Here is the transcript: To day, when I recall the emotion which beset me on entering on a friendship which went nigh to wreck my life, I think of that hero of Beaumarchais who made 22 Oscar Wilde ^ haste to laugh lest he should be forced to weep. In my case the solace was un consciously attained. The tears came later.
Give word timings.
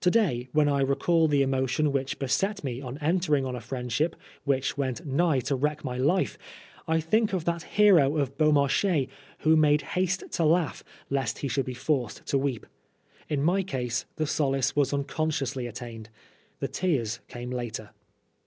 To 0.00 0.10
day, 0.10 0.48
when 0.52 0.66
I 0.66 0.80
recall 0.80 1.28
the 1.28 1.42
emotion 1.42 1.92
which 1.92 2.18
beset 2.18 2.64
me 2.64 2.80
on 2.80 2.96
entering 3.02 3.44
on 3.44 3.54
a 3.54 3.60
friendship 3.60 4.16
which 4.44 4.78
went 4.78 5.04
nigh 5.04 5.40
to 5.40 5.54
wreck 5.56 5.84
my 5.84 5.98
life, 5.98 6.38
I 6.86 7.00
think 7.00 7.34
of 7.34 7.44
that 7.44 7.64
hero 7.64 8.16
of 8.16 8.38
Beaumarchais 8.38 9.10
who 9.40 9.56
made 9.56 9.80
22 9.80 9.84
Oscar 9.84 9.92
Wilde 9.92 10.06
^ 10.06 10.06
haste 10.06 10.32
to 10.38 10.44
laugh 10.46 10.84
lest 11.10 11.38
he 11.40 11.48
should 11.48 11.66
be 11.66 11.74
forced 11.74 12.24
to 12.28 12.38
weep. 12.38 12.64
In 13.28 13.42
my 13.42 13.62
case 13.62 14.06
the 14.16 14.26
solace 14.26 14.74
was 14.74 14.94
un 14.94 15.04
consciously 15.04 15.66
attained. 15.66 16.08
The 16.60 16.68
tears 16.68 17.20
came 17.28 17.50
later. 17.50 17.90